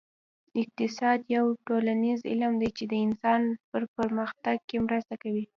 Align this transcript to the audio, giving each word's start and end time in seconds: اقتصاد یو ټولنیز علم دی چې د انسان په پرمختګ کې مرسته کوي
اقتصاد 0.61 1.19
یو 1.35 1.45
ټولنیز 1.65 2.19
علم 2.31 2.51
دی 2.61 2.69
چې 2.77 2.83
د 2.91 2.93
انسان 3.05 3.41
په 3.69 3.77
پرمختګ 3.97 4.57
کې 4.69 4.77
مرسته 4.87 5.13
کوي 5.23 5.43